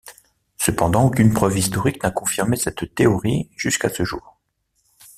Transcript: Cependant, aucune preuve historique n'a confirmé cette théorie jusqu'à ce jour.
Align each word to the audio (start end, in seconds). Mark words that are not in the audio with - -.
Cependant, 0.57 1.03
aucune 1.05 1.31
preuve 1.31 1.55
historique 1.59 2.01
n'a 2.01 2.09
confirmé 2.09 2.57
cette 2.57 2.95
théorie 2.95 3.51
jusqu'à 3.55 3.87
ce 3.87 4.03
jour. 4.03 4.41